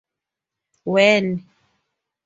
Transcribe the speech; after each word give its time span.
When? 0.95 1.45